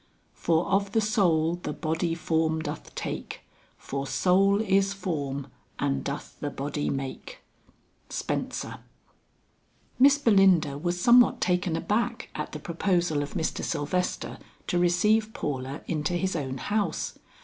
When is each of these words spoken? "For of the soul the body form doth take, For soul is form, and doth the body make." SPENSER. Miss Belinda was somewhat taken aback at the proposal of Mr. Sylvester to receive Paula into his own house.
"For 0.33 0.65
of 0.65 0.93
the 0.93 0.99
soul 0.99 1.59
the 1.61 1.73
body 1.73 2.15
form 2.15 2.59
doth 2.63 2.95
take, 2.95 3.41
For 3.77 4.07
soul 4.07 4.59
is 4.59 4.93
form, 4.93 5.45
and 5.77 6.03
doth 6.03 6.37
the 6.39 6.49
body 6.49 6.89
make." 6.89 7.41
SPENSER. 8.09 8.79
Miss 9.99 10.17
Belinda 10.17 10.75
was 10.79 10.99
somewhat 10.99 11.39
taken 11.39 11.75
aback 11.75 12.29
at 12.33 12.51
the 12.51 12.59
proposal 12.59 13.21
of 13.21 13.35
Mr. 13.35 13.63
Sylvester 13.63 14.39
to 14.65 14.79
receive 14.79 15.33
Paula 15.33 15.81
into 15.85 16.13
his 16.15 16.35
own 16.35 16.57
house. 16.57 17.19